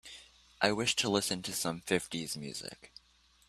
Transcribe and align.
I 0.61 0.71
wish 0.71 0.95
to 0.95 1.09
listen 1.09 1.43
to 1.43 1.53
some 1.53 1.81
fifties 1.81 2.35
music. 2.35 2.91